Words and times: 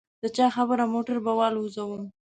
د 0.21 0.23
چا 0.35 0.47
خبره 0.55 0.83
موټر 0.93 1.17
به 1.25 1.31
والوزووم. 1.39 2.03